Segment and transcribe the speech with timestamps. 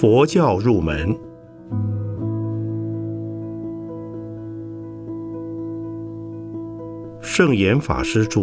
[0.00, 1.14] 佛教入门，
[7.20, 8.40] 圣严法师著。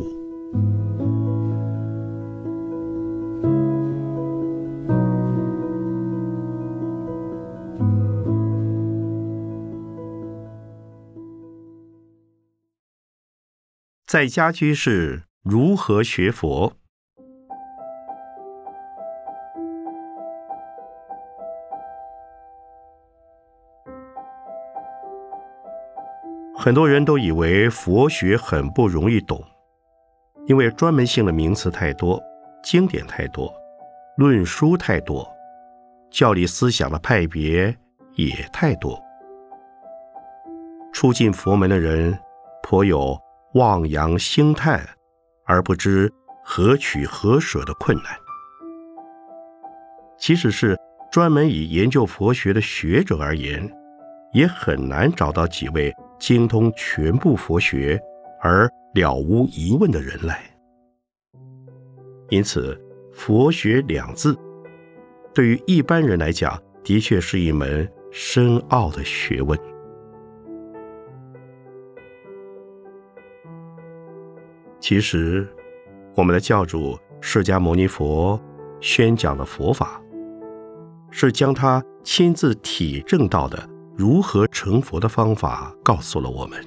[14.05, 16.74] 在家居士如何学佛？
[26.60, 29.42] 很多人都以为佛学很不容易懂，
[30.47, 32.20] 因为专门性的名词太多，
[32.64, 33.53] 经典太多，
[34.17, 35.25] 论书太多，
[36.09, 37.73] 教理思想的派别
[38.16, 39.00] 也太多。
[40.92, 42.17] 初进佛门的人
[42.64, 43.16] 颇有
[43.53, 44.83] 望洋兴叹
[45.45, 46.11] 而不知
[46.44, 48.05] 何取何舍的困难。
[50.17, 50.75] 即使是
[51.11, 53.72] 专门以研究佛学的学者而言，
[54.38, 55.91] 也很难找到几位。
[56.19, 57.99] 精通全部佛学
[58.41, 60.41] 而了无疑问的人来，
[62.29, 62.79] 因此
[63.13, 64.35] “佛学”两字
[65.31, 69.57] 对于一般人来讲，的确是一门深奥的学问。
[74.79, 75.47] 其实，
[76.16, 78.39] 我们的教主释迦牟尼佛
[78.81, 80.01] 宣讲的佛法，
[81.11, 83.77] 是将他亲自体证到的。
[83.98, 86.64] 如何成佛的方法告诉了我们。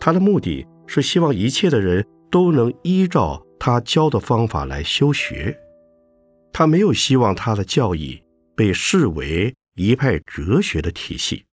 [0.00, 5.54] 他的目的是希望一切的人都能依照他教的方法来修学。
[6.52, 8.22] 他没有希望他的教义
[8.54, 11.44] 被视为一派哲学的体系。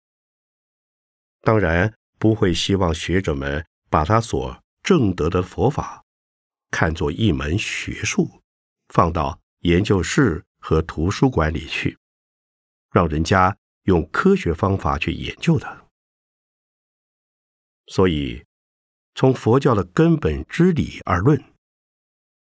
[1.42, 6.04] 当然，不会希望学者们把他所证得的佛法
[6.70, 8.28] 看作一门学术，
[8.88, 11.96] 放到研究室和图书馆里去，
[12.92, 13.56] 让人家。
[13.90, 15.88] 用科学方法去研究的，
[17.88, 18.46] 所以
[19.16, 21.42] 从佛教的根本之理而论，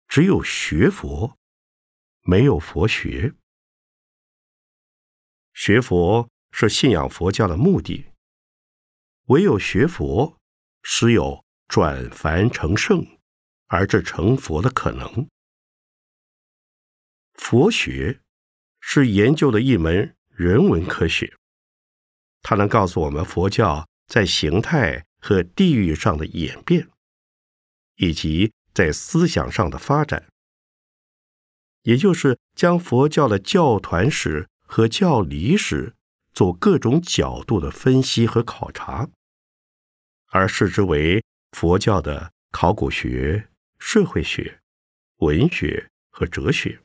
[0.08, 1.38] 只有学佛，
[2.20, 3.34] 没有佛学。
[5.54, 8.12] 学佛是信仰佛教的目的，
[9.28, 10.38] 唯有学佛，
[10.82, 13.06] 实有转凡成圣
[13.68, 15.26] 而至成佛的可能。
[17.32, 18.20] 佛学
[18.80, 20.14] 是研究的一门。
[20.34, 21.36] 人文科学，
[22.40, 26.88] 它能告诉我们佛教在形态和地域上的演变，
[27.96, 30.26] 以及在思想上的发展，
[31.82, 35.94] 也就是将佛教的教团史和教理史
[36.32, 39.10] 做各种角度的分析和考察，
[40.28, 41.22] 而视之为
[41.52, 44.60] 佛教的考古学、社会学、
[45.18, 46.80] 文学和哲学。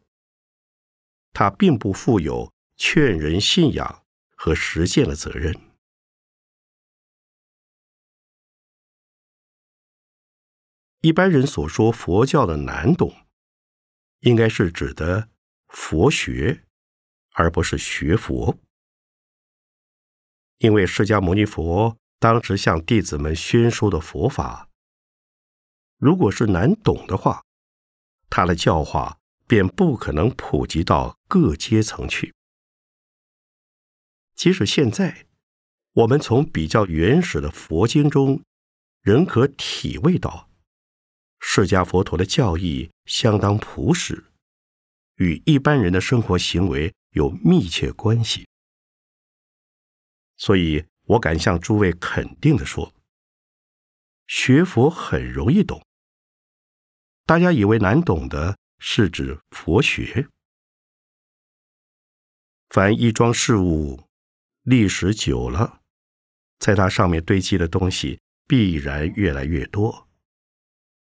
[1.31, 2.51] 它并不富有。
[2.77, 4.05] 劝人信仰
[4.35, 5.59] 和实践的责任。
[11.01, 13.13] 一般人所说佛教的难懂，
[14.19, 15.29] 应该是指的
[15.67, 16.65] 佛学，
[17.33, 18.57] 而不是学佛。
[20.57, 24.69] 因为释迦牟尼佛当时向弟子们宣说的佛法，
[25.97, 27.43] 如果是难懂的话，
[28.29, 32.33] 他的教化便不可能普及到各阶层去。
[34.37, 35.25] 即使现在，
[35.93, 38.43] 我们从比较原始的佛经中，
[39.01, 40.47] 仍可体味到
[41.39, 44.25] 释迦佛陀的教义相当朴实，
[45.15, 48.47] 与一般人的生活行为有密切关系。
[50.37, 52.93] 所以我敢向诸位肯定的说，
[54.27, 55.83] 学佛很容易懂。
[57.25, 60.27] 大家以为难懂的是指佛学，
[62.69, 64.06] 凡一桩事物。
[64.69, 65.79] 历史久了，
[66.59, 70.09] 在它上面堆积的东西必然越来越多。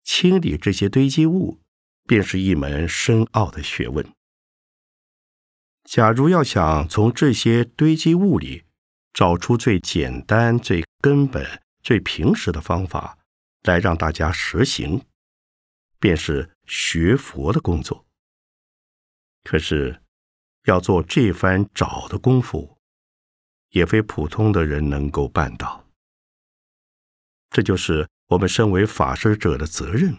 [0.05, 1.61] 清理这些堆积物，
[2.05, 4.09] 便是一门深奥的学问。
[5.83, 8.63] 假如要想从这些堆积物里
[9.13, 13.19] 找出最简单、最根本、最平实的方法
[13.65, 15.03] 来让大家实行，
[15.99, 18.07] 便是学佛的工作。
[19.43, 20.01] 可是，
[20.67, 22.76] 要做这番找的功夫。
[23.77, 25.85] 也非普通的人能够办到。
[27.51, 30.17] 这就是我们身为法师者的责任。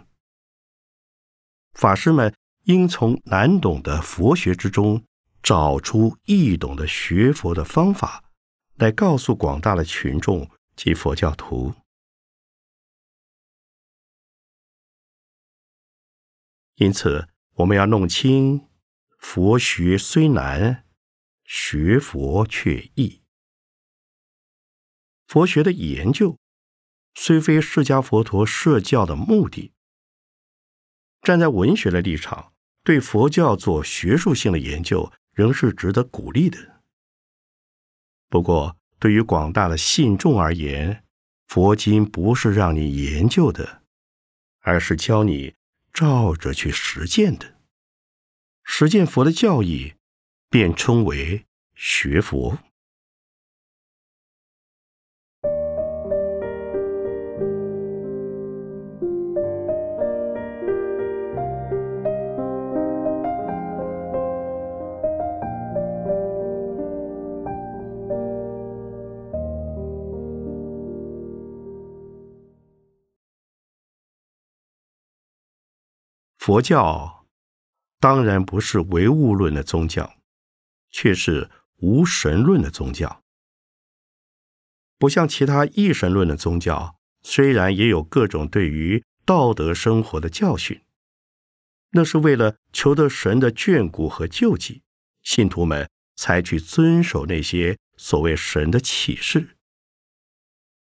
[1.73, 2.31] 法师们
[2.65, 5.03] 应从难懂的佛学之中
[5.41, 8.23] 找出易懂的学佛的方法，
[8.75, 11.73] 来告诉广大的群众及佛教徒。
[16.75, 18.67] 因此，我们要弄清
[19.17, 20.85] 佛学虽难，
[21.43, 23.23] 学佛却易。
[25.27, 26.37] 佛学的研究
[27.13, 29.73] 虽非释迦佛陀设教的目的，
[31.21, 32.53] 站在文学的立场，
[32.83, 36.81] 对佛教做学术性的研究仍是值得鼓励的。
[38.29, 41.03] 不过，对于广大的信众而言，
[41.47, 43.83] 佛经不是让你研究的，
[44.61, 45.55] 而是教你
[45.91, 47.57] 照着去实践的。
[48.63, 49.95] 实践佛的教义，
[50.49, 51.45] 便称为
[51.75, 52.59] 学佛。
[76.47, 77.27] 佛教
[77.99, 80.15] 当然不是唯物论的宗教，
[80.89, 83.21] 却是无神论的宗教。
[84.97, 90.81] 不像其他异神论的宗教，虽然也有各种对于道德生活的教训，
[91.89, 94.83] 那是为了求得神的眷顾和救济，
[95.21, 99.57] 信徒们才去遵守那些所谓神的启示，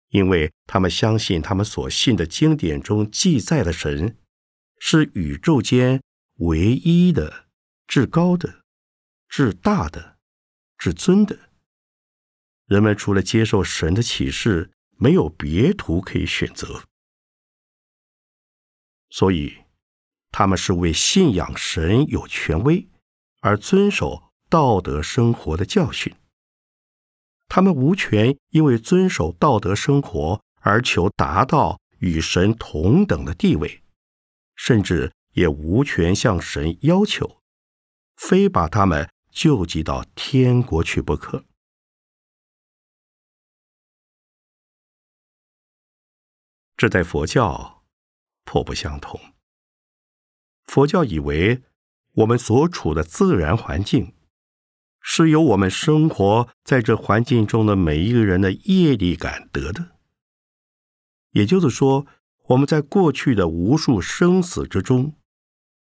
[0.10, 4.18] 因为他们相信他们所信的经典中记载的神。
[4.86, 6.04] 是宇宙间
[6.40, 7.46] 唯一的、
[7.88, 8.64] 至高的、
[9.30, 10.18] 至大的、
[10.78, 11.40] 至尊的。
[12.66, 16.84] 人们除了接受神的启示，没有别途可以选择。
[19.10, 19.64] 所以，
[20.32, 22.90] 他们是为信仰神有权威
[23.40, 26.14] 而遵守道德生活的教训。
[27.48, 33.83] 他们无权因为遵守道德生活而求达到与神同等的地位。
[34.56, 37.42] 甚至也无权向神要求，
[38.16, 41.46] 非把他们救济到天国去不可。
[46.78, 47.84] 这在佛教
[48.44, 49.20] 颇不相同。
[50.66, 51.64] 佛教以为
[52.12, 54.16] 我们所处的自然环境，
[55.02, 59.98] 是由我们生活在这环境中的每一个人的业力感得的，
[61.32, 62.06] 也就是说。
[62.54, 65.16] 我们在过去的无数生死之中，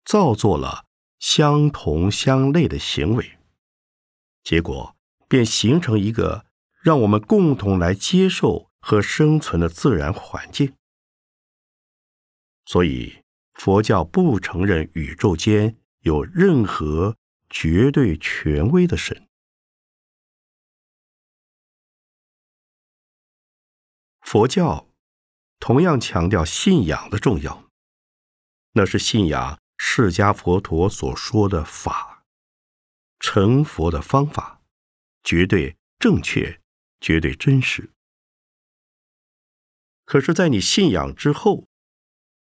[0.06, 0.86] 造作了
[1.18, 3.40] 相同相类的行为，
[4.44, 4.96] 结果
[5.28, 6.46] 便形成一个
[6.82, 10.76] 让我们共同来接受和生存的自然环境。
[12.66, 13.24] 所以，
[13.54, 17.18] 佛教不承认宇宙间有任何
[17.50, 19.28] 绝对权威的神。
[24.22, 24.91] 佛教。
[25.62, 27.66] 同样强调信仰的重要，
[28.74, 32.24] 那是信仰释迦佛陀所说的法，
[33.20, 34.60] 成佛的方法，
[35.24, 36.60] 绝对正确，
[37.00, 37.92] 绝对真实。
[40.04, 41.68] 可是，在你信仰之后，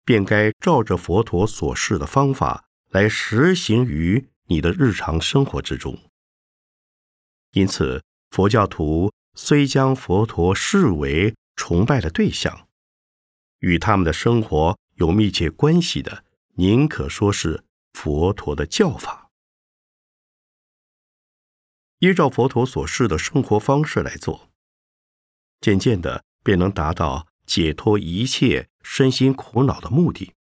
[0.07, 5.97] 便该照着佛陀所示的方法来实行于你的日常生活之中。
[7.53, 12.67] 因此，佛教徒虽将佛陀视为崇拜的对象。
[13.61, 16.25] 与他们的生活有密切关系的，
[16.55, 17.65] 宁可说是
[17.95, 19.31] 佛陀的教法。
[22.01, 24.51] 依照佛陀所示的生活方式来做，
[25.61, 30.35] 渐渐的便能达到解脱一切身心苦恼的目的。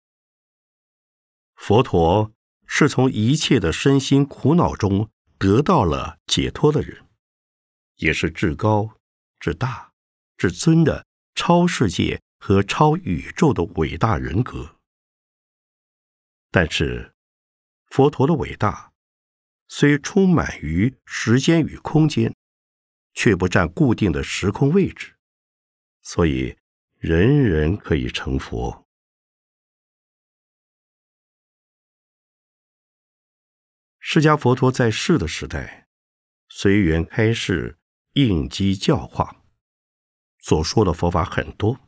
[1.56, 2.32] 佛陀
[2.66, 7.04] 是从一切的身心苦恼中得到了解脱的人，
[7.96, 8.90] 也是至高、
[9.40, 9.92] 至大、
[10.36, 12.22] 至尊的超世界。
[12.38, 14.76] 和超宇宙的伟大人格，
[16.50, 17.14] 但是
[17.86, 18.92] 佛陀的伟大
[19.66, 22.34] 虽充满于时间与空间，
[23.12, 25.16] 却不占固定的时空位置，
[26.00, 26.56] 所以
[26.96, 28.86] 人人可以成佛。
[33.98, 35.86] 释迦佛陀在世的时代，
[36.48, 37.78] 随缘开示，
[38.12, 39.44] 应机教化，
[40.38, 41.87] 所说的佛法很多。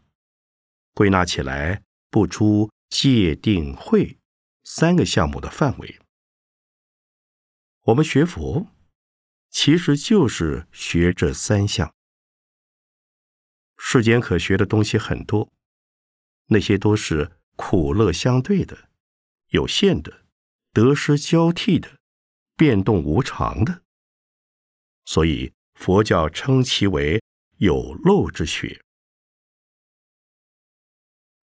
[1.01, 4.19] 归纳起来，不出戒定慧
[4.65, 5.99] 三个项目的范围。
[7.85, 8.67] 我们学佛，
[9.49, 11.95] 其实就是学这三项。
[13.79, 15.51] 世间可学的东西很多，
[16.49, 18.91] 那些都是苦乐相对的、
[19.49, 20.27] 有限的、
[20.75, 21.97] 得失交替的、
[22.55, 23.81] 变动无常的，
[25.07, 27.23] 所以佛教称其为
[27.57, 28.83] 有漏之学。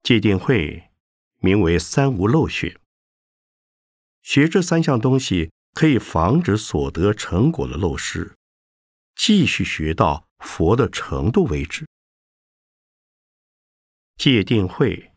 [0.07, 0.89] 戒定慧
[1.39, 2.79] 名为三无漏学，
[4.21, 8.33] 学这三项东西可以防止所得成果的漏失，
[9.17, 11.85] 继续学到佛的程度为止。
[14.15, 15.11] 戒定慧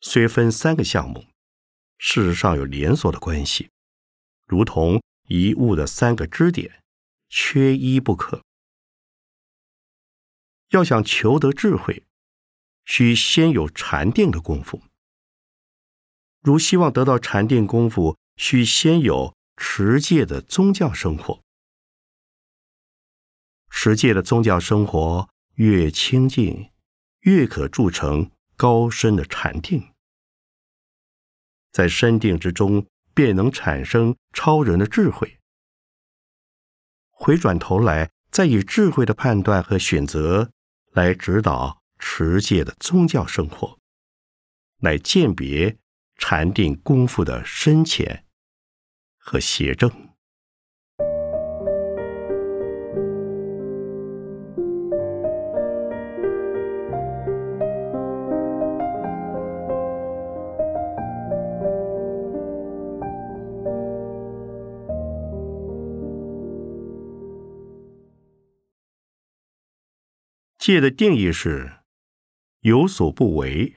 [0.00, 1.26] 虽分三个项目，
[1.98, 3.68] 事实上有连锁的关系，
[4.46, 6.84] 如同一物的三个支点，
[7.28, 8.44] 缺一不可。
[10.68, 12.04] 要想求得智慧，
[12.84, 14.82] 需先有禅定的功夫。
[16.40, 21.40] 如希望得到禅定功夫，需先有持戒的宗教生活。
[23.70, 26.70] 持戒的宗教生活越清净，
[27.20, 29.94] 越可铸成高深的禅定。
[31.72, 35.38] 在深定之中，便能产生超人的智慧。
[37.10, 40.50] 回转头来，再以智慧的判断和选择
[40.92, 43.78] 来指导持戒的宗教生活，
[44.78, 45.78] 来鉴别
[46.16, 48.26] 禅定功夫的深浅
[49.16, 49.90] 和邪正。
[70.58, 71.83] 戒的定义是：
[72.64, 73.76] 有所不为，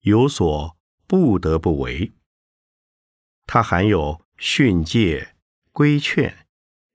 [0.00, 0.74] 有所
[1.06, 2.14] 不得不为。
[3.44, 5.36] 它含有训诫、
[5.70, 6.46] 规劝、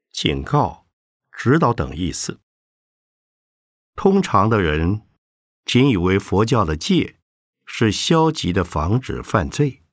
[0.10, 0.88] 警告、
[1.32, 2.40] 指导等意思。
[3.94, 5.04] 通常的人
[5.64, 7.20] 仅以为佛教的戒
[7.68, 9.84] 是消极的防止犯罪，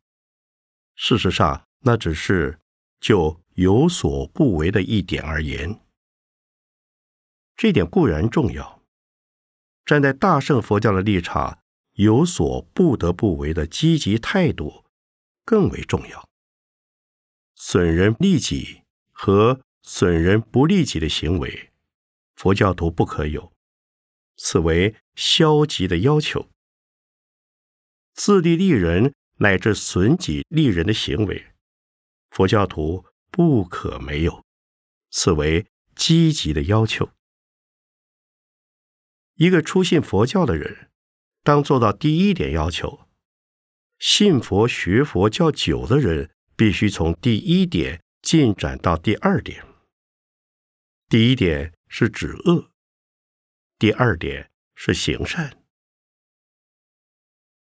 [0.94, 2.58] 事实上，那只是
[2.98, 5.78] 就有所不为的一点而言。
[7.54, 8.81] 这点固然重要。
[9.84, 11.58] 站在大乘佛教的立场，
[11.94, 14.84] 有所不得不为的积极态度
[15.44, 16.28] 更为重要。
[17.54, 21.70] 损人利己和损人不利己的行为，
[22.36, 23.52] 佛教徒不可有，
[24.36, 26.48] 此为消极的要求。
[28.14, 31.52] 自利利人乃至损己利人的行为，
[32.30, 34.44] 佛教徒不可没有，
[35.10, 37.08] 此为积极的要求。
[39.34, 40.90] 一个初信佛教的人，
[41.42, 43.08] 当做到第一点要求；
[43.98, 49.64] 信佛学佛较久的人，必须从第一点进展到第二点。
[51.08, 52.70] 第一点是止恶，
[53.78, 55.58] 第二点是行善。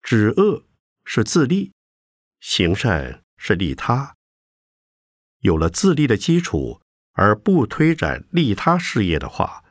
[0.02, 0.66] 止恶
[1.04, 1.74] 是自利，
[2.40, 4.16] 行善是利他。
[5.40, 6.82] 有了自利的基础，
[7.14, 9.64] 而不推展利他事业的话，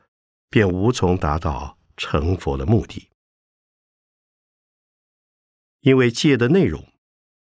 [0.48, 1.77] 便无从达到。
[1.98, 3.10] 成佛的目的，
[5.80, 6.90] 因为戒的内容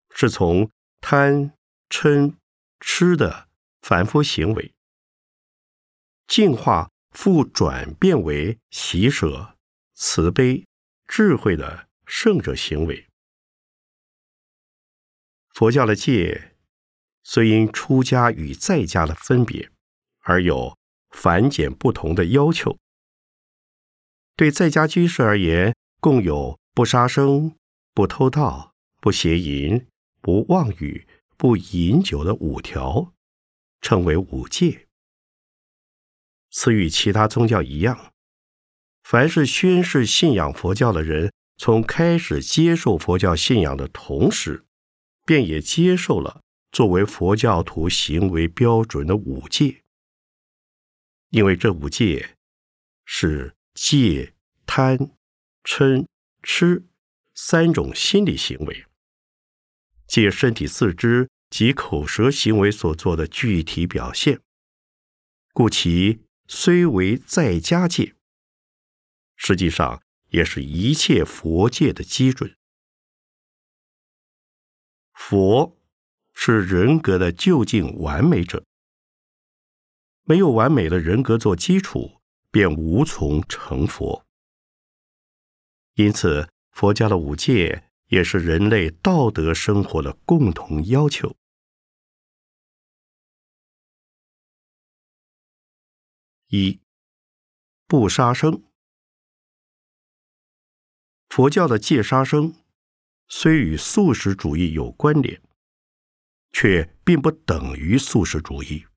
[0.09, 1.53] 是从贪
[1.89, 2.37] 嗔
[2.79, 3.49] 痴的
[3.81, 4.73] 凡夫行为，
[6.25, 9.57] 净化复转变为喜舍、
[9.93, 10.65] 慈悲、
[11.05, 13.07] 智慧的圣者行为。
[15.49, 16.55] 佛教的戒
[17.23, 19.69] 虽因出家与在家的分别，
[20.19, 20.77] 而有
[21.09, 22.77] 繁简不同的要求。
[24.39, 27.57] 对在家居士而言，共有不杀生、
[27.93, 29.85] 不偷盗、不邪淫、
[30.21, 31.05] 不妄语、
[31.35, 33.13] 不饮酒的五条，
[33.81, 34.87] 称为五戒。
[36.51, 38.13] 此与其他宗教一样，
[39.03, 44.63] 凡是宣誓信仰佛教的人，从开始接受佛教信仰的同时，
[45.25, 46.39] 便也接受了
[46.71, 49.81] 作为佛教徒行为标准的五戒，
[51.31, 52.37] 因为这五戒
[53.03, 53.53] 是。
[53.73, 54.33] 戒、
[54.65, 55.11] 贪、
[55.63, 56.05] 嗔、
[56.43, 56.85] 痴
[57.33, 58.85] 三种心理行为，
[60.07, 64.41] 借身体四肢及口舌行为所做的具体表现，
[65.53, 68.15] 故其虽为在家戒，
[69.35, 72.55] 实际上也是一切佛界的基准。
[75.13, 75.77] 佛
[76.33, 78.65] 是人格的究竟完美者，
[80.23, 82.18] 没有完美的人格做基础。
[82.51, 84.25] 便无从成佛。
[85.95, 91.35] 因此，佛教的五戒也是人类道德生活的共同要求。
[96.47, 96.79] 一，
[97.85, 98.63] 不杀生。
[101.27, 102.55] 佛教的戒杀生
[103.27, 105.39] 虽与素食主义有关联，
[106.51, 108.87] 却并不等于素食主义。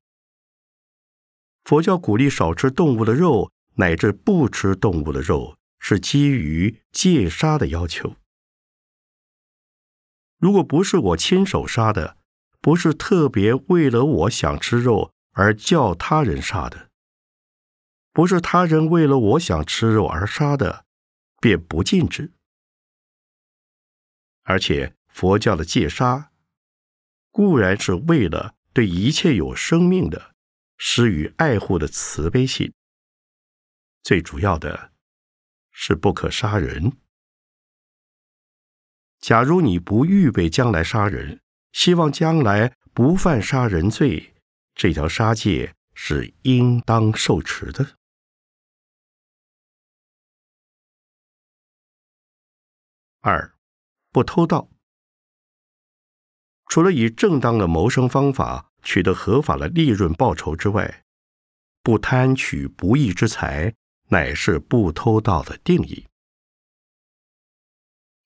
[1.65, 8.17] 佛教鼓励少吃动物的肉，乃至不吃动物的肉，是基于戒杀的要求。
[10.39, 12.17] 如果不是我亲手杀的，
[12.61, 16.91] 不是特别为了我想吃肉而叫他人杀的，
[18.13, 20.85] 不是他人为了我想吃肉而杀的，
[21.41, 22.33] 便不禁止。
[24.43, 26.33] 而且佛教的戒杀，
[27.31, 30.32] 固然是为了对一切有生命的
[30.85, 32.75] 施予爱护的慈悲心，
[34.03, 34.93] 最主要的
[35.71, 36.99] 是不可杀人。
[39.21, 44.35] 假如你不预备将来杀人，希望将来不犯杀人罪，
[44.75, 47.97] 这条杀戒是应当受持的。
[53.21, 53.57] 二。
[54.11, 54.69] 不偷盗，
[56.67, 61.05] 除了以正当的谋生方法取得合法的利润报酬之外，
[61.83, 63.75] 不贪取不义之财，
[64.09, 66.07] 乃是不偷盗的定义。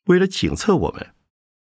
[0.05, 1.15] 为了警测我们，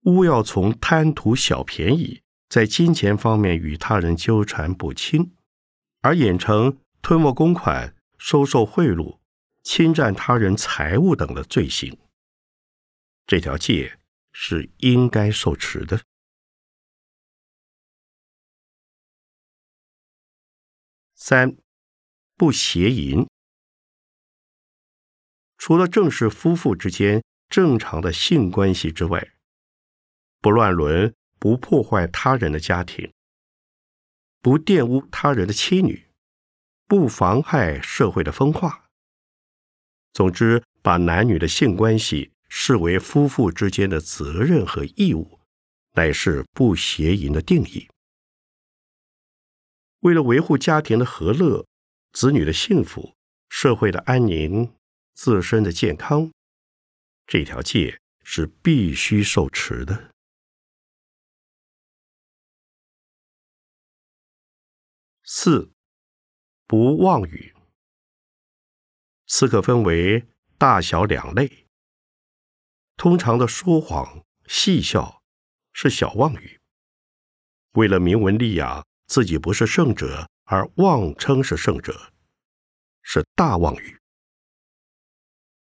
[0.04, 5.34] 勿要从贪图小便宜，在金钱方面与他人纠缠不清，
[6.02, 9.20] 而演成吞没公款、收受贿赂、
[9.64, 11.98] 侵占他人财物等的罪行。
[13.26, 14.00] 这条戒。
[14.36, 16.02] 是应该受持的。
[21.26, 21.56] 三，
[22.36, 23.26] 不邪淫。
[25.58, 29.26] 除了正式夫妇之间正常的性关系之外，
[30.42, 33.10] 不乱伦，不破坏他人的家庭，
[34.42, 36.10] 不玷污他人的妻女，
[36.90, 38.90] 不妨害社会的风化。
[40.12, 42.34] 总之，把男女的性关系。
[42.50, 45.40] 视为夫妇之间的责任和义务，
[45.94, 47.90] 乃是不邪淫的定义。
[50.04, 51.66] 为了维护家庭的和乐、
[52.12, 53.16] 子女的幸福、
[53.48, 54.76] 社会的安宁、
[55.14, 56.32] 自身的健康，
[57.26, 60.12] 这条戒是必须受持的。
[65.24, 65.72] 四，
[66.68, 67.56] 不妄语。
[69.28, 71.66] 此可分为大小两类。
[72.98, 75.24] 通常的说谎、戏笑
[75.72, 76.60] 是小妄语；
[77.72, 82.14] 为了明文利养，自己不是圣者而妄称是圣者，
[83.02, 84.00] 是大妄语。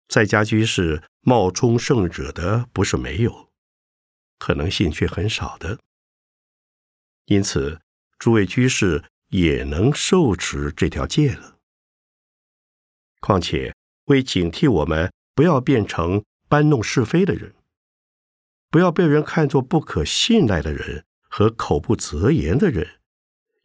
[0.08, 3.50] 在家居士冒充圣者的不是没有，
[4.38, 5.80] 可能性却很少的。
[7.26, 7.80] 因此，
[8.18, 11.58] 诸位居士也能受持这条戒了。
[13.20, 16.24] 况且，为警惕我们不要变成。
[16.50, 17.54] 搬弄是非的人，
[18.70, 22.97] 不要被人看作不可信赖的人和口不择言的人，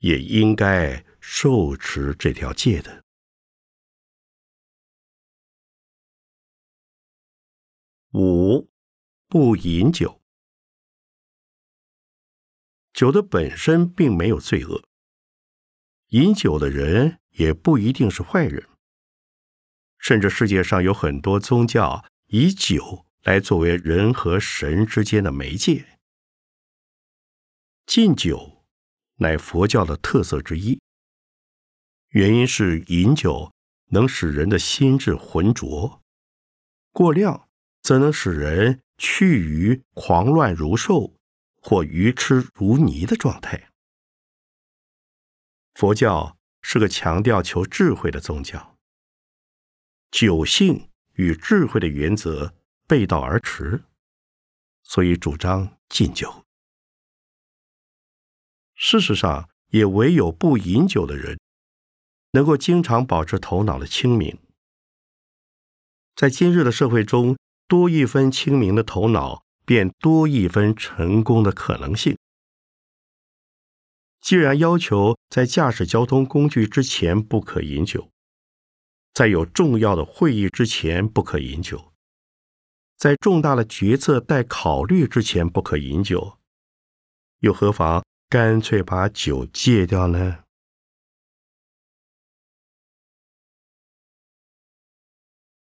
[0.02, 3.04] 也应该受持这条戒的。
[8.12, 8.68] 五，
[9.28, 10.20] 不饮酒。
[12.92, 14.84] 酒的本身并没有罪恶，
[16.08, 18.68] 饮酒的人也不一定是坏人，
[19.98, 22.04] 甚至世界上有很多宗教。
[22.26, 25.98] 以酒来作为人和神之间的媒介，
[27.84, 28.51] 禁酒
[29.22, 30.78] 乃佛教的特色之一。
[32.11, 33.50] 原因是饮酒
[33.87, 36.02] 能使人的心智浑浊，
[36.92, 37.48] 过量
[37.80, 41.14] 则能使人趋于狂乱如兽
[41.62, 43.70] 或愚痴如泥的状态。
[45.72, 48.76] 佛教是个强调求智慧的宗教，
[50.11, 50.88] 酒性。
[51.16, 52.54] 与智慧的原则
[52.88, 53.85] 背道而驰，
[54.82, 56.41] 所以主张禁酒。
[58.84, 61.38] 事实上，也唯有不饮酒的人，
[62.32, 64.36] 能够经常保持头脑的清明。
[66.16, 72.18] 在今日的社会中，多一分清明的头脑，便多一分成功的可能性。
[74.20, 78.10] 既然要求在驾驶交通工具之前不可饮酒。
[79.14, 81.92] 在有重要的会议之前不可饮酒，
[82.96, 86.38] 在重大的决策待考虑之前不可饮酒，
[87.38, 90.44] 又何妨干脆把酒戒掉呢？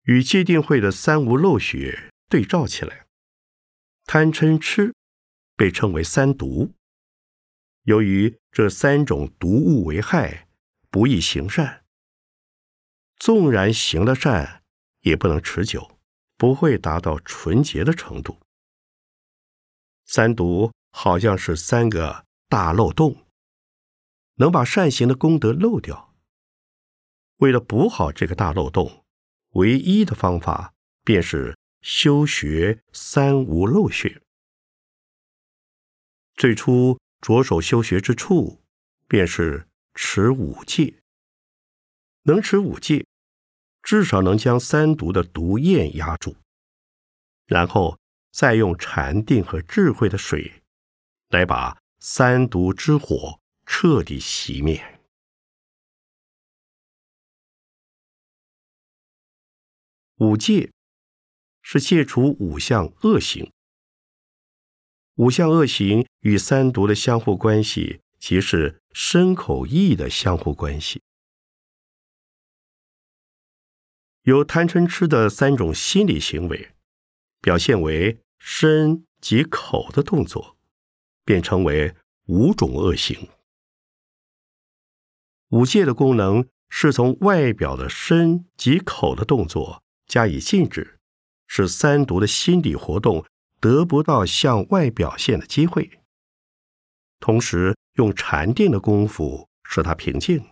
[0.04, 3.08] 与戒定慧的三无漏学对照起来，
[4.06, 4.94] 贪嗔痴
[5.54, 6.72] 被称为三毒。
[7.82, 10.48] 由于这三种毒物为害，
[10.88, 11.84] 不易行善。
[13.16, 14.64] 纵然行了善，
[15.00, 15.98] 也不能持久，
[16.38, 18.40] 不会达到纯洁的程度。
[20.06, 23.26] 三毒好像是三个大漏洞，
[24.34, 26.14] 能把善行的功德漏掉。
[27.38, 29.04] 为了补好这个大漏洞，
[29.50, 34.22] 唯一的方法便是修学三无漏学。
[36.36, 38.62] 最初着手修学之处，
[39.08, 41.00] 便是持五戒。
[42.22, 43.06] 能持五戒，
[43.82, 46.36] 至少能将三毒的毒焰压住，
[47.46, 47.98] 然后
[48.32, 50.62] 再用禅定和智慧的水，
[51.28, 55.02] 来把三毒之火彻底熄灭。
[60.18, 60.70] 五戒
[61.62, 63.52] 是戒除五项恶行，
[65.16, 71.02] 五项恶行与三毒的相互关系，即是身口意的相互关系。
[74.22, 76.72] 有贪嗔痴的三种心理行为，
[77.40, 80.55] 表现为身及口的动作，
[81.26, 81.94] 便称为
[82.28, 83.28] 五种恶行。
[85.50, 90.98] 五戒的功能是从外表的身及口的动作加以禁止，
[91.46, 93.26] 使三毒的心理活动
[93.60, 96.00] 得不到向外表现的机会。
[97.20, 100.42] 同时，用禅定的功夫使它平静，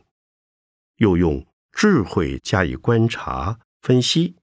[0.97, 3.59] 又用智慧加以观察。
[3.81, 4.37] 分析，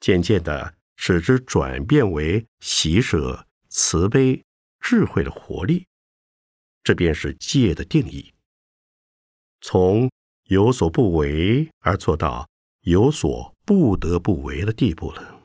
[0.00, 4.44] 渐渐的使之转变为喜舍、慈悲、
[4.88, 5.84] 智慧的活力，
[6.84, 8.32] 这便是戒的定义。
[9.60, 10.08] 从
[10.44, 12.48] 有所不为而做到
[12.82, 15.35] 有所不得不为的地步了。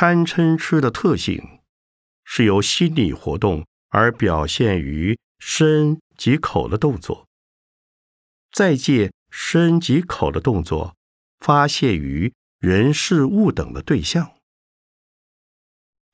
[0.00, 1.58] 贪嗔痴的特性
[2.22, 7.26] 是由心理活动而表现于身及口的动作，
[8.52, 10.94] 再借身及口的动作
[11.40, 14.36] 发泄于人事物等的对象。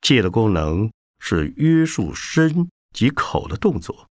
[0.01, 4.09] 戒的功能是约束身及口的动作，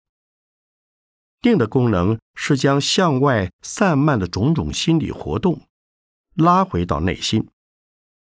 [1.41, 5.61] 定的功能是将向外散漫的种种心理活动
[6.33, 7.47] 拉回到内心。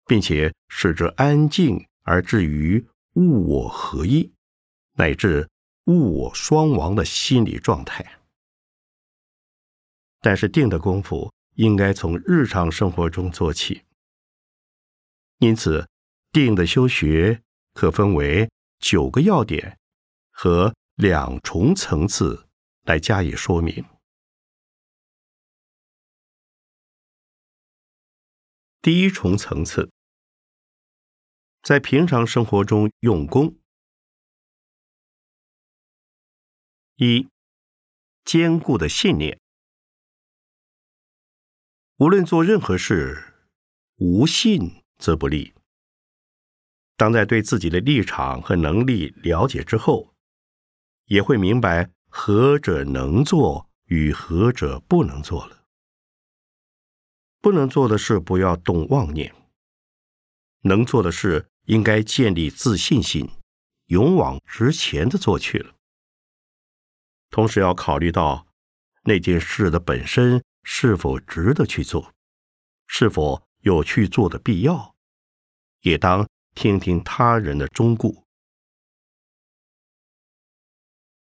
[0.06, 4.32] 并且使之安静，而至于物我合一，
[4.92, 5.50] 乃至
[5.86, 8.20] 物我双亡的心理状态。
[10.20, 13.82] 但是定的功夫应该从日常生活中做起，
[15.38, 15.88] 因此
[16.30, 17.42] 定的修学
[17.74, 19.76] 可分为九个要点
[20.30, 22.46] 和两重层次
[22.84, 23.84] 来加以说明。
[28.80, 29.90] 第一重层次。
[31.66, 33.56] 在平常生活中用功，
[36.94, 37.26] 一
[38.24, 39.40] 坚固的信念。
[41.96, 43.50] 无论做任何事，
[43.96, 45.54] 无信则不立。
[46.96, 50.14] 当在对自己的立场和能力了解之后，
[51.06, 55.64] 也会明白何者能做与何者不能做了。
[57.40, 59.34] 不能做的事，不要动妄念；
[60.60, 61.50] 能做的事。
[61.66, 63.30] 应该建立自信心，
[63.86, 65.74] 勇往直前的做去了。
[67.30, 68.46] 同时要考虑到
[69.04, 72.12] 那件事的本身是否值得去做，
[72.86, 74.94] 是否有去做的必要，
[75.82, 78.24] 也当听听他人的忠告。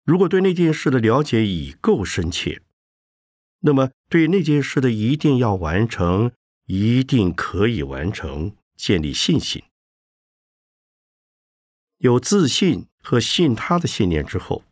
[0.05, 2.61] 如果对那件事的了解已够深切，
[3.61, 6.33] 那么对那件事的一定要完成，
[6.67, 9.65] 一定可以完成，建立信心。
[12.05, 14.63] 有自信和信他的信念之后，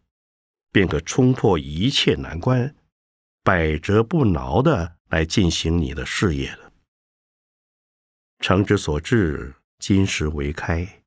[0.71, 2.77] 便可冲破一切难关，
[3.43, 6.71] 百折不挠的来进行你的事业了。
[8.41, 11.03] 诚之所至，金石为开。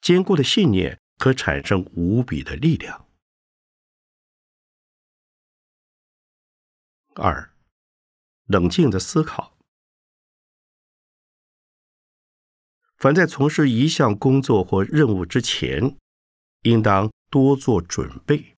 [0.00, 3.06] 坚固的信念可产生无比的力量。
[7.16, 7.52] 二，
[8.46, 9.51] 冷静的思考。
[13.02, 15.96] 凡在从事一项工作或任务之前，
[16.62, 18.54] 应当多做准备。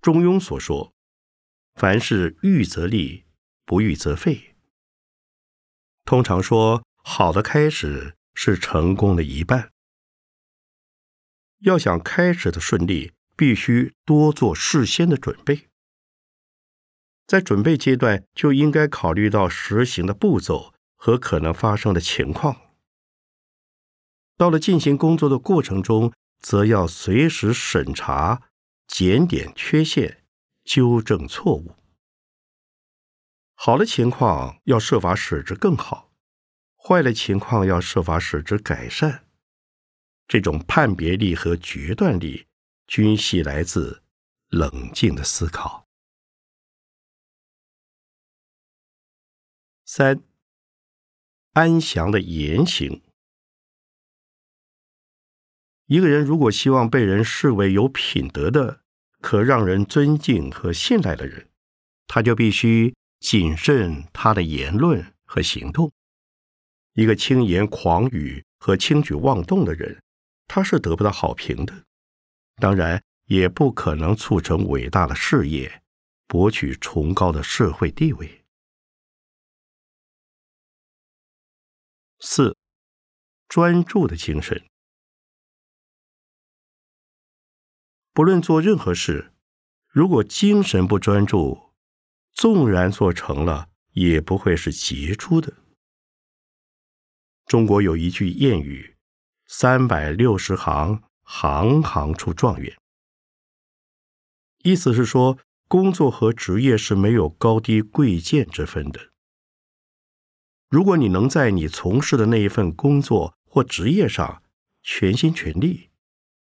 [0.00, 0.94] 中庸所说
[1.76, 3.26] ：“凡事预则立，
[3.66, 4.56] 不预则废。”
[6.06, 9.70] 通常说，好的开始是成功的一半。
[11.58, 15.68] 要想开始的顺利，必须多做事先的准备。
[17.26, 20.72] 在准备阶段，就应该考虑到实行的步骤。
[20.98, 22.60] 和可能发生的情况，
[24.36, 28.42] 到了进行工作的过程中，则要随时审查、
[28.88, 30.24] 检点缺陷、
[30.64, 31.76] 纠正错误。
[33.54, 36.12] 好的情况要设法使之更好，
[36.76, 39.24] 坏的情况要设法使之改善。
[40.26, 42.48] 这种判别力和决断力，
[42.86, 44.02] 均系来自
[44.48, 45.88] 冷静的思考。
[49.84, 50.22] 三、
[51.58, 53.02] 安详的言行。
[55.86, 58.82] 一个人如果希望被人视为有品德的、
[59.20, 61.48] 可让人尊敬和信赖的人，
[62.06, 65.90] 他就必须谨慎他的言论和行动。
[66.92, 70.00] 一个轻言狂语和轻举妄动的人，
[70.46, 71.74] 他是得不到好评的，
[72.62, 75.82] 当然也不可能促成伟大的事业，
[76.28, 78.37] 博取崇高的社会地位。
[82.20, 82.56] 四、
[83.48, 84.64] 专注的精神。
[88.12, 89.32] 不论做任何事，
[89.86, 91.72] 如果精神不专注，
[92.32, 95.54] 纵然做成了，也不会是杰出的。
[97.46, 98.96] 中国有一句谚语
[99.46, 102.76] ：“三百六十行，行行出状元。”
[104.64, 109.12] 意思是说，工作和职业是没有高低贵贱之分的。
[110.68, 114.42] 如果你能在你从事的那一份工作或职业上
[114.82, 115.90] 全心全力，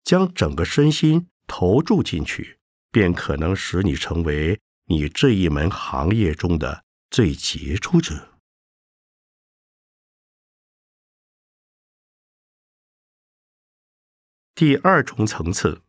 [0.03, 1.29] 将整个身心。
[1.47, 2.59] 投注进去，
[2.91, 8.39] 便可能使你成为你这一门行业中的最杰出者。
[14.55, 15.83] 第二重层次，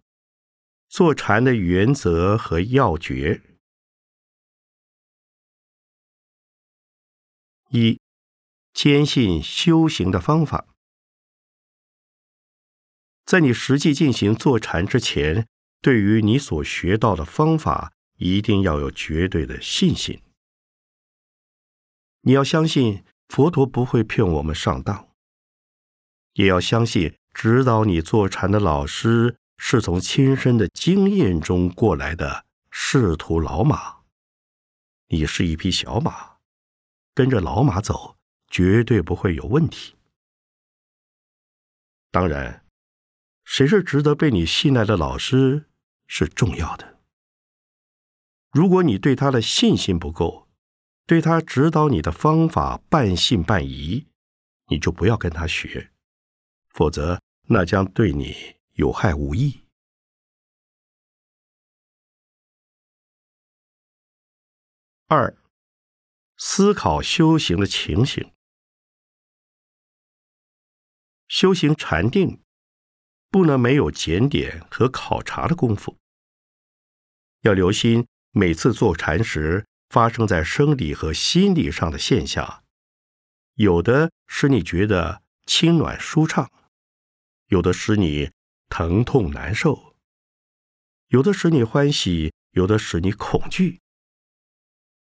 [0.90, 3.42] 坐禅的原则和要诀：
[7.70, 7.98] 一、
[8.76, 10.68] 坚信修行的方法。
[13.26, 15.48] 在你实际进行坐禅之前，
[15.82, 20.22] 对于你所学到的方法，一定要有绝对的信心。
[22.22, 25.08] 你要相信佛陀不会骗我们上当，
[26.34, 34.02] 也要相信指导你坐禅的老师是从亲身的经验中过来的仕途老马。
[35.08, 36.38] 你是一匹小马，
[37.14, 38.15] 跟着老马走，
[38.56, 39.96] 绝对不会有问题。
[42.10, 42.62] 当然。
[43.44, 45.70] 谁是值得被你信赖的老师
[46.08, 47.00] 是重要的。
[48.50, 50.48] 如果你对他的信心不够，
[51.06, 54.08] 对他指导你的方法半信半疑，
[54.70, 55.92] 你就不要跟他学，
[56.70, 59.62] 否则那将对你有害无益。
[65.06, 65.38] 二，
[66.36, 68.32] 思考修行的情形，
[71.28, 72.42] 修行禅定。
[73.32, 75.98] 不能没有检点和考察的功夫。
[77.42, 82.64] 要留心每次坐禅时发生在生理和心理上的现象，
[83.56, 86.50] 有的使你觉得轻暖舒畅，
[87.48, 88.32] 有的使你
[88.70, 89.98] 疼痛难受，
[91.08, 93.82] 有的使你欢喜，有的使你恐惧。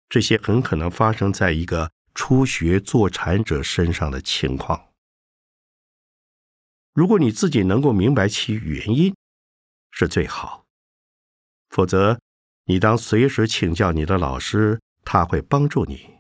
[0.08, 4.91] 这些很可能发生在一个初学坐禅者身上的情况。
[6.92, 9.14] 如果你自己能够明白其原因，
[9.90, 10.66] 是最好；
[11.70, 12.20] 否则，
[12.64, 16.18] 你当随时请教你的老师，他会帮助你，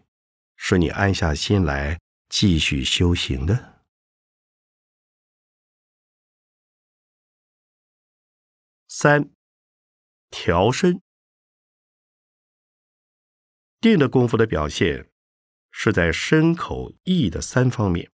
[0.56, 3.82] 使你安下心来继续修行的。
[8.88, 9.30] 三、
[10.30, 11.02] 调身
[13.78, 15.10] 定的功夫的表现，
[15.70, 18.10] 是在身口意的三方面，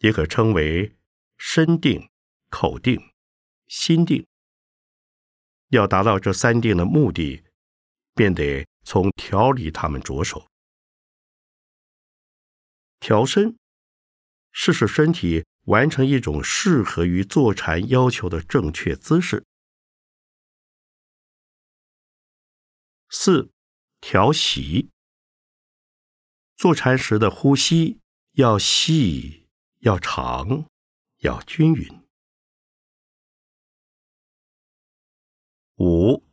[0.00, 0.95] 也可称为。
[1.36, 2.08] 身定、
[2.50, 3.12] 口定、
[3.66, 4.26] 心定，
[5.68, 7.44] 要达到这三定的目的，
[8.14, 10.48] 便得从调理他们着手。
[12.98, 13.58] 调身
[14.50, 19.44] 是使身体完成一种适合于坐禅要求的正确姿势。
[23.10, 23.50] 四、
[24.00, 24.90] 调息。
[26.56, 28.00] 坐禅时的呼吸
[28.32, 29.46] 要细，
[29.80, 30.64] 要长。
[31.26, 32.02] 要均匀。
[35.78, 36.24] 五，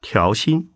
[0.00, 0.74] 调心，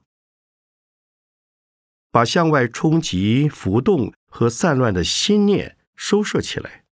[2.11, 6.85] 把向外冲击、浮动和散乱的心念收摄起来。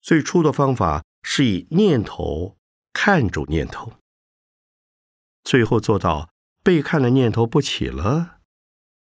[0.00, 2.56] 最初的方法是以念头
[2.92, 3.92] 看住念头，
[5.42, 8.40] 最后做到被看的念头不起了，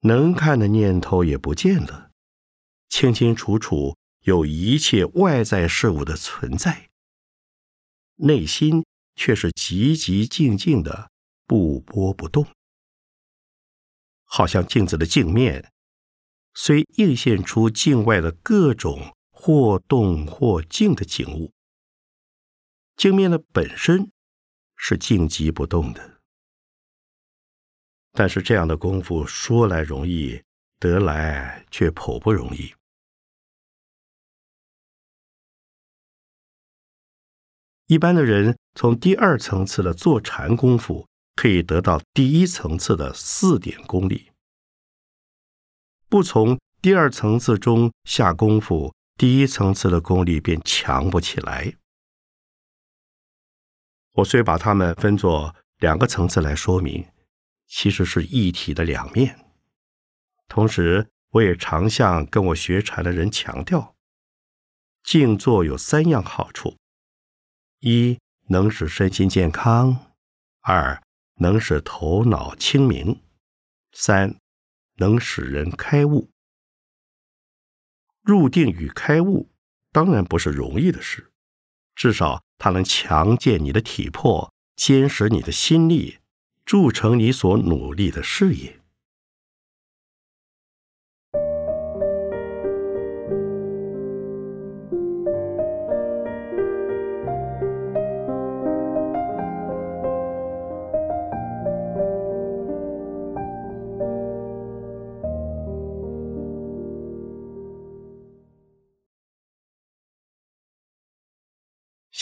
[0.00, 2.10] 能看的念头也不见了，
[2.88, 3.94] 清清楚楚。
[4.24, 6.88] 有一切外在事物的存在，
[8.16, 11.10] 内心却是寂寂静静的，
[11.46, 12.46] 不波不动，
[14.24, 15.70] 好像镜子的镜面，
[16.54, 21.52] 虽映现出境外的各种或动或静的景物，
[22.96, 24.10] 镜面的本身
[24.74, 26.20] 是静极不动的。
[28.12, 30.42] 但是这样的功夫说来容易，
[30.78, 32.72] 得来却颇不容易。
[37.86, 44.32] 一般的人从第二层次的坐禅功夫，可以得到第一层次的四点功力；
[46.08, 51.74] 不从第二层次中下功夫，第一层次的功力便强不起来。
[54.12, 57.06] 我虽把它们分作两个层次来说明。
[57.66, 59.40] 其实是一体的两面。
[60.48, 63.96] 同时，我也常向跟我学禅的人强调，
[65.02, 66.76] 静坐有三样好处：
[67.86, 68.18] 一
[68.48, 69.94] 能使身心健康；
[70.62, 71.02] 二
[71.34, 73.20] 能使头脑清明；
[73.92, 74.36] 三
[74.96, 76.30] 能使人开悟。
[78.22, 79.50] 入定与开悟
[79.92, 81.30] 当然不是容易的事，
[81.94, 86.20] 至少它能强健你的体魄，坚实你的心力。
[86.64, 88.80] 铸成你所努力的事业。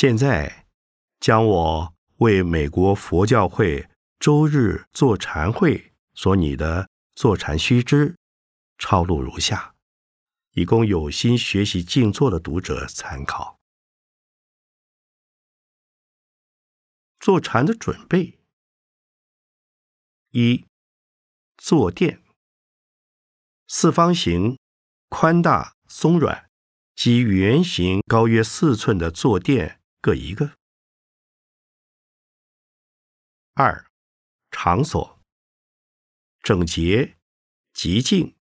[0.03, 0.67] 现在，
[1.21, 3.89] 将我为美国佛教会。
[4.19, 8.17] 周日坐禅会所拟的坐禅须知
[8.79, 9.77] 抄录如下，
[10.55, 13.61] 以供有心学习静坐的读者参考。
[17.21, 18.41] 坐禅的准备：
[20.33, 20.65] 一、
[21.57, 22.21] 坐垫，
[23.69, 24.59] 四方形、
[25.09, 26.51] 宽大、松软
[26.97, 30.59] 及圆形高约四寸的坐垫各一个。
[33.55, 33.87] 二、
[34.51, 35.23] 场所
[36.43, 37.17] 整洁、
[37.73, 38.37] 极静、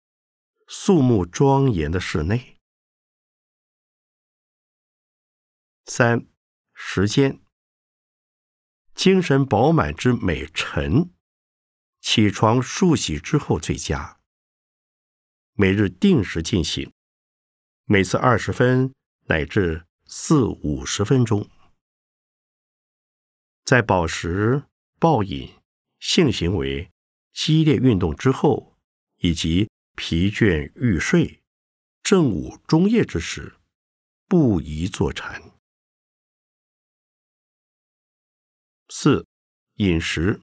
[0.67, 2.57] 肃穆庄严的室内。
[5.85, 6.27] 三、
[6.73, 7.43] 时间
[8.95, 11.13] 精神饱满之美晨，
[12.01, 14.19] 起床漱洗之后最佳。
[15.53, 16.95] 每日定时进行，
[17.85, 18.95] 每次二十分
[19.27, 21.49] 乃至四五十分钟。
[23.65, 24.65] 在饱食、
[24.99, 25.49] 暴饮。
[26.01, 26.91] 性行为、
[27.33, 28.77] 激烈运动之后，
[29.19, 31.43] 以及疲倦欲睡、
[32.03, 33.57] 正午中夜之时，
[34.27, 35.53] 不宜坐禅。
[38.89, 39.27] 四、
[39.75, 40.41] 饮食，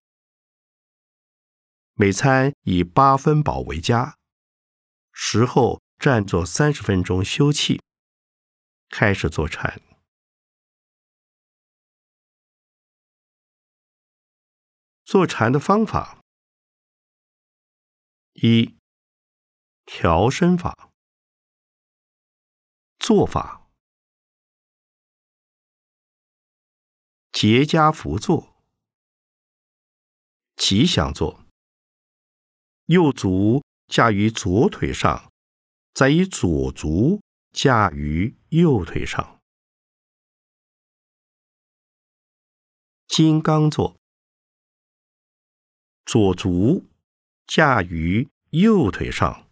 [1.95, 4.17] 每餐以八分饱为佳。
[5.11, 7.81] 食后暂坐三十分钟休憩，
[8.89, 9.81] 开始坐禅。
[15.05, 16.21] 坐禅的方法：
[18.33, 18.77] 一、
[19.85, 20.91] 调身法。
[22.99, 23.69] 做法：
[27.31, 28.61] 结跏趺坐，
[30.57, 31.45] 吉祥坐。
[32.87, 35.31] 右足架于左腿上，
[35.93, 37.21] 再以左足
[37.59, 39.41] 架于右腿上。
[43.07, 43.97] 金刚坐。
[46.05, 46.85] 左足
[47.47, 49.49] 架于右腿上，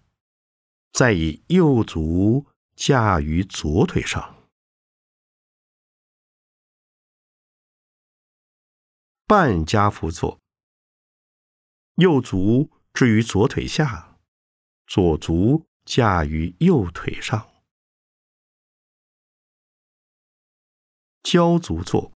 [0.92, 4.48] 再以右足架于左腿上。
[9.26, 10.40] 半家趺坐，
[11.96, 14.20] 右足置于左腿下，
[14.86, 17.55] 左足架于右腿上。
[21.26, 22.14] 交足坐。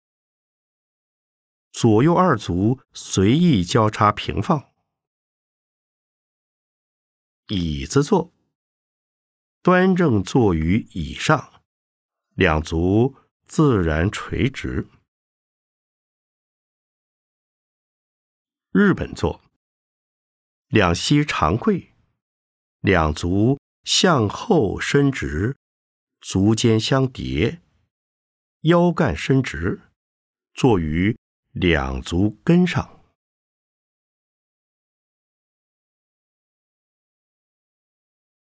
[1.70, 4.72] 左右二足随意交叉平放，
[7.46, 8.32] 椅子坐，
[9.62, 11.62] 端正坐于椅上，
[12.34, 14.88] 两足自然垂直。
[18.72, 19.40] 日本坐，
[20.66, 21.94] 两膝长跪，
[22.80, 25.57] 两足向后伸直，
[26.20, 27.62] 足尖相叠，
[28.66, 29.80] 腰干伸直，
[30.54, 31.18] 坐于。
[31.58, 33.02] 两足跟上，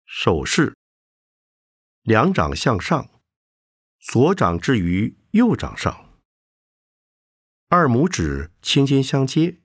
[0.05, 0.78] 手势：
[2.03, 3.20] 两掌向上，
[3.97, 6.22] 左掌置于右掌上，
[7.70, 9.63] 二拇指轻轻相接，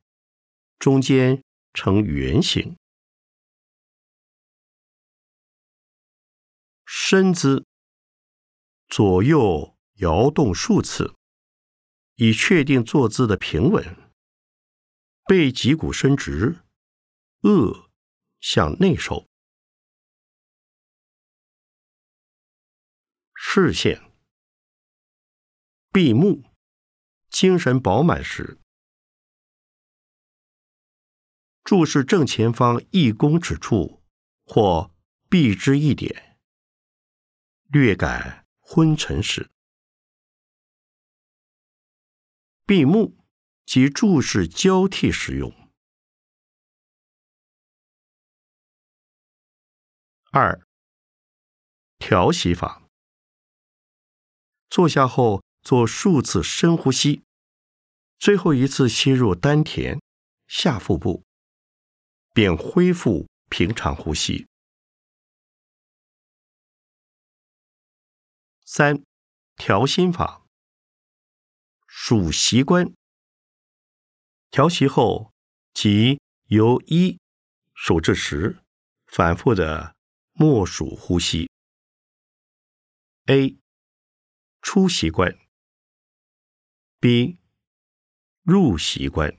[0.79, 1.45] 中间
[1.75, 2.79] 呈圆形。
[6.87, 7.67] 身姿：
[8.89, 11.15] 左右摇动数次，
[12.17, 14.11] 以确定坐姿的平稳，
[15.27, 16.65] 背脊骨伸直，
[17.43, 17.89] 颚
[18.41, 19.29] 向内收，
[23.35, 24.13] 视线
[25.93, 26.43] 闭目，
[27.31, 28.59] 精神饱满时，
[31.63, 34.03] 注视正前方一公尺处
[34.45, 34.93] 或
[35.29, 36.41] 避之一点，
[37.69, 39.54] 略感昏沉时。
[42.67, 43.19] 闭目
[43.67, 45.53] 及注视交替使用。
[50.33, 50.67] 二、
[51.99, 52.89] 调息法。
[54.71, 57.23] 坐下后做数次深呼吸，
[58.19, 60.01] 最后一次吸入丹田、
[60.49, 61.23] 下腹部，
[62.33, 64.49] 便恢复平常呼吸。
[68.65, 69.05] 三、
[69.57, 70.44] 调心法。
[72.07, 72.93] 数习惯，
[74.51, 75.33] 调息后，
[75.73, 77.19] 即由一
[77.73, 78.63] 数至十，
[79.07, 79.97] 反复的
[80.35, 81.49] 默数呼吸。
[83.25, 83.57] A.
[84.61, 85.35] 出习惯
[87.01, 87.39] ，B.
[88.43, 89.35] 入习惯。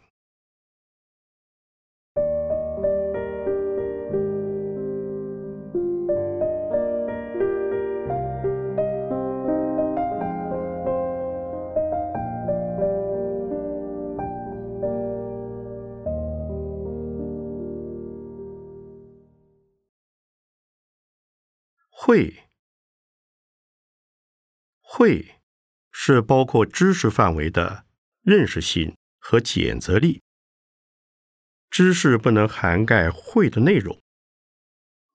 [22.05, 22.47] 会，
[24.79, 25.41] 会
[25.91, 27.87] 是包括知识范围的
[28.21, 30.21] 认识性和检责力。
[31.71, 33.99] 知识不能涵盖会的内容，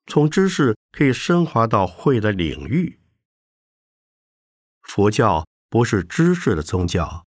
[0.07, 2.99] 从知识可以升华到会的领域。
[4.83, 7.25] 佛教不是知识的宗教，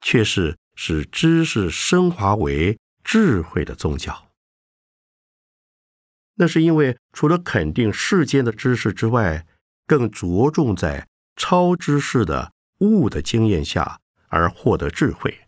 [0.00, 4.31] 却是使知识升华为智慧的宗教。
[6.34, 9.46] 那是因为除了肯定世间的知识之外，
[9.86, 15.40] 更着重在超知识的物的经验下而获得智慧。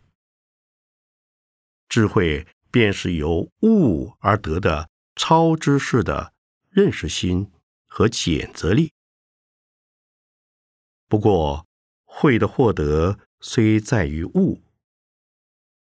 [1.89, 6.33] 智慧便是由悟而得的超知识的
[6.69, 7.51] 认识心
[7.87, 8.93] 和检责力。
[11.09, 11.67] 不过，
[12.05, 14.63] 慧的获得虽在于悟，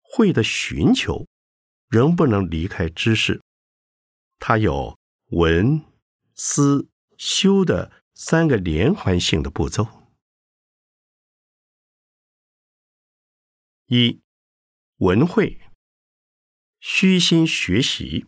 [0.00, 1.26] 慧的寻求
[1.88, 3.40] 仍不能离开知识。
[4.44, 5.84] 它有闻、
[6.34, 9.86] 思、修的三个连环性的步骤。
[13.86, 14.20] 一、
[14.96, 15.60] 闻会，
[16.80, 18.26] 虚心学习。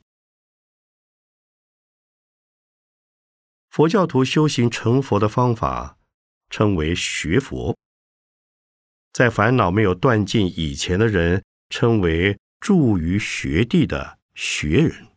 [3.69, 5.99] 佛教徒修行成佛的方法
[6.49, 7.77] 称为学佛，
[9.13, 15.14] 在烦恼没有断尽以前的人称为住于学地的学人。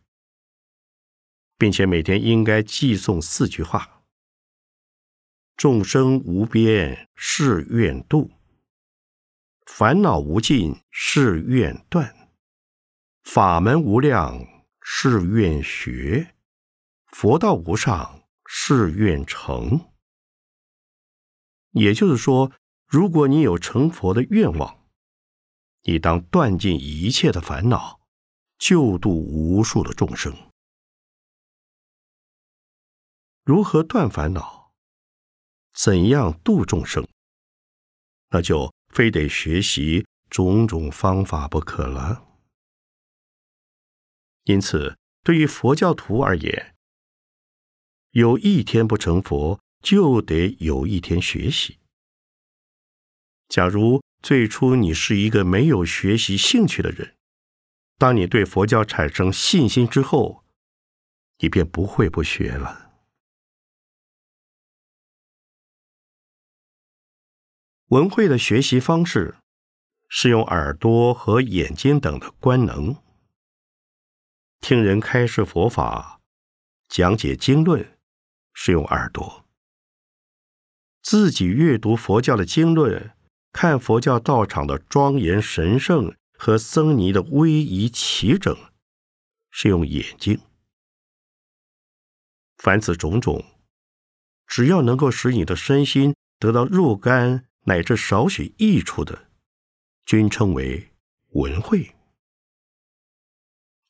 [1.58, 4.04] 并且每天应该寄诵四句话
[5.56, 8.30] ：“众生无边誓愿度，
[9.66, 12.30] 烦恼无尽誓愿断，
[13.24, 14.38] 法门无量
[14.80, 16.34] 誓愿学，
[17.08, 19.90] 佛道无上誓愿成。”
[21.72, 22.52] 也就是说，
[22.86, 24.86] 如果你有成佛的愿望，
[25.82, 28.00] 你当断尽一切的烦恼，
[28.58, 30.32] 救度无数的众生。
[33.48, 34.74] 如何断烦恼？
[35.72, 37.08] 怎样度众生？
[38.28, 42.26] 那就非得学习种种方法不可了。
[44.44, 46.76] 因此，对于佛教徒而言，
[48.10, 51.78] 有一天不成佛，就得有一天学习。
[53.48, 57.16] 假如最初你是一个没有学习兴趣的人，
[57.96, 60.44] 当你对佛教产生信心之后，
[61.38, 62.84] 你便不会不学了。
[67.88, 69.36] 文慧的学习方式
[70.08, 72.96] 是用耳朵和眼睛等的官能，
[74.60, 76.20] 听人开示佛法、
[76.86, 77.98] 讲解经论
[78.52, 79.46] 是用耳朵；
[81.00, 83.12] 自己阅读佛教的经论、
[83.52, 88.54] 看佛教道场的庄严神圣和僧尼的威仪齐整
[89.50, 90.38] 是用眼睛。
[92.58, 93.42] 凡此种种，
[94.46, 97.47] 只要能够使你的身心得到若干。
[97.64, 99.28] 乃至少许益处的，
[100.06, 100.90] 均称为
[101.30, 101.94] 文慧。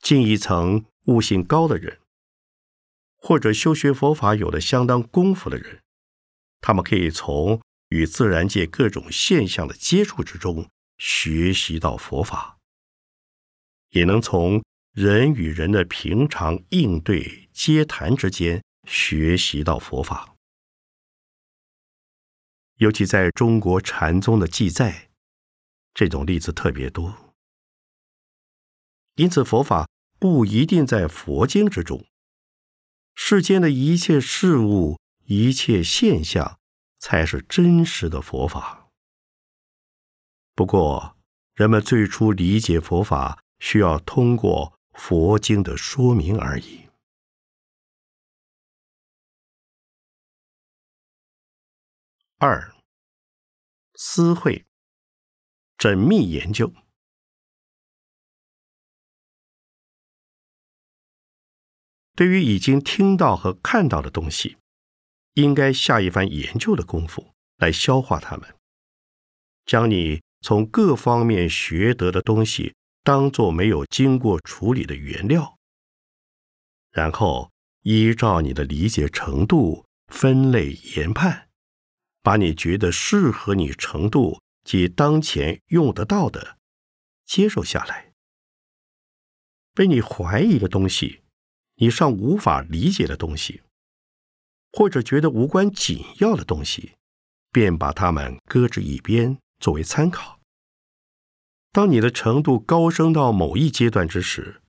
[0.00, 1.98] 进一层悟性高的人，
[3.16, 5.82] 或者修学佛法有了相当功夫的人，
[6.60, 12.58] 他们可以从与自然界各种现象的接触之中，学习到佛法，
[13.90, 14.62] 也能从
[14.92, 20.36] 人与人的平常应对接谈之间学习到佛法。
[22.78, 25.10] 尤其在中国禅宗的记载，
[25.94, 27.34] 这种例子特别多。
[29.16, 32.06] 因此，佛法不一定在佛经之中。
[33.14, 36.58] 世间的一切事物、一切现象，
[36.98, 38.90] 才是真实的佛法。
[40.54, 41.16] 不过，
[41.54, 46.87] 人们最初理解佛法，需要通过佛经的说明而已。
[52.40, 52.72] 二、
[53.94, 54.64] 私会，
[55.76, 56.72] 缜密研究。
[62.14, 64.56] 对于已经听到和看到的东西，
[65.34, 68.54] 应该下一番研究的功夫来消化它们，
[69.64, 75.58] 将你从各方面学得的东西当做没有经过处理的原料，
[76.92, 77.50] 然后
[77.82, 81.47] 依照你的理解程度分类研判。
[82.28, 86.58] 把你觉得适合你程度及当前用得到的
[87.24, 88.12] 接受下来。
[89.72, 91.22] 被你怀疑的东西，
[91.76, 93.62] 你尚无法理解的东西，
[94.70, 96.96] 或者觉得无关紧要的东西，
[97.50, 100.38] 便把它们搁置一边作为参考。
[101.72, 104.60] 当你的程度高升到某一阶段之时，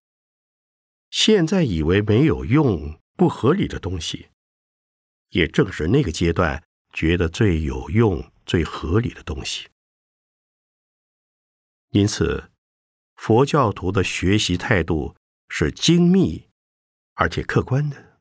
[1.09, 4.29] 现在以为没有用、不合理的东西，
[5.31, 6.63] 也正是那个阶段。
[6.91, 9.69] 觉得最有用、最合理的东西。
[11.91, 12.51] 因此，
[13.15, 15.15] 佛教徒的学习态度
[15.47, 16.49] 是精密
[17.13, 18.19] 而且客观的。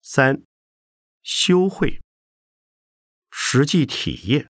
[0.00, 0.42] 三、
[1.22, 2.00] 修会，
[3.30, 4.50] 实际体验，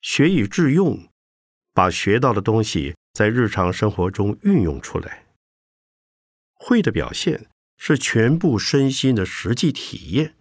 [0.00, 1.08] 学以致用，
[1.72, 2.96] 把学到的东西。
[3.18, 5.26] 在日常生活中运用出来，
[6.52, 10.36] 会的表现是全部身心的实际体验。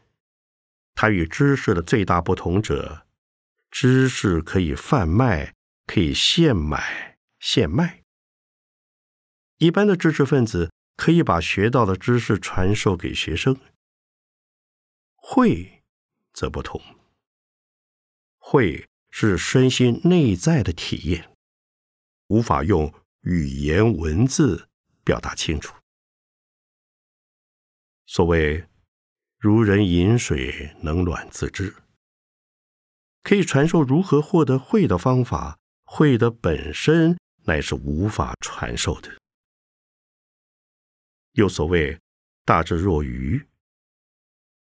[0.94, 3.08] 它与知识的最大不同者，
[3.72, 5.56] 知识可以贩卖，
[5.88, 8.04] 可以现买现卖。
[9.58, 13.60] 一般的知识分子可以把学到的知识传授给学生，
[15.16, 15.82] 会
[16.32, 16.80] 则不同。
[18.38, 21.32] 会是身心内在的体验。
[22.28, 24.70] 无法用语言文字
[25.04, 25.76] 表达清楚。
[28.06, 28.68] 所谓
[29.38, 31.76] “如人饮水，冷暖自知”，
[33.24, 39.18] 可以传授如何获得慧的方法，慧的本身乃是无法传授的。
[41.34, 42.00] 又所谓
[42.46, 43.48] “大智若愚”，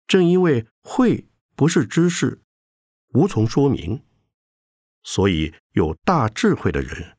[0.07, 2.41] 正因为慧不是知识，
[3.09, 4.05] 无从说明，
[5.03, 7.19] 所以有大智慧的人。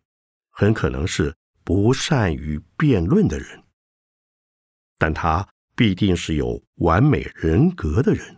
[0.57, 1.35] 很可能是
[1.65, 3.61] 不善于辩论的人，
[4.97, 5.45] 但他
[5.75, 8.37] 必定是有完美人格的人。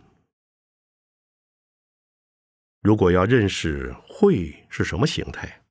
[2.80, 5.62] 如果要认识会是什么形态，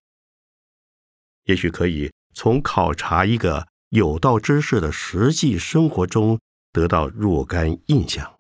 [1.43, 6.39] 也许可以从考察一个有道之士的实际生活中
[6.72, 8.39] 得到若干印象。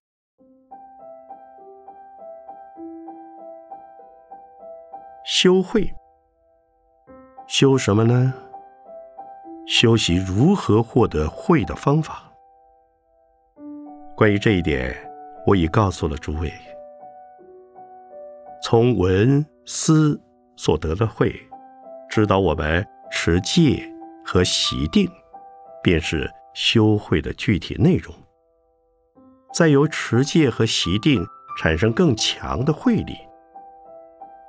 [5.25, 5.96] 修会。
[7.47, 8.33] 修什么呢？
[9.65, 12.23] 修习如何获得慧的方法。
[14.17, 14.93] 关于这一点，
[15.45, 16.51] 我已告诉了诸位。
[18.61, 20.19] 从闻思
[20.57, 21.33] 所得的慧，
[22.09, 23.81] 指导我们持戒
[24.25, 25.09] 和习定，
[25.81, 28.13] 便是修慧的具体内容。
[29.53, 31.25] 再由持戒和习定
[31.57, 33.15] 产生更强的慧力，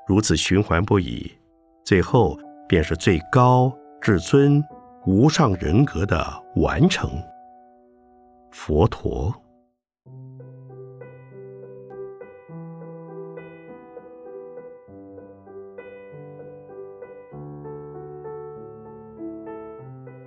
[0.07, 1.33] 如此循环不已，
[1.85, 2.37] 最后。
[2.69, 4.63] 便是最高至尊
[5.07, 6.23] 无上人格的
[6.57, 7.11] 完成。
[8.53, 9.35] 佛陀。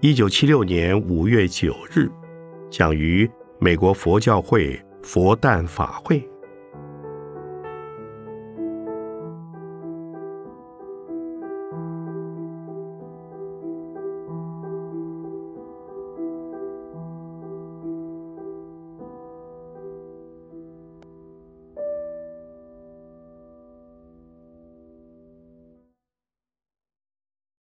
[0.03, 2.09] 一九七六年五月九日，
[2.71, 3.29] 讲于
[3.59, 6.30] 美国佛教会佛诞法会。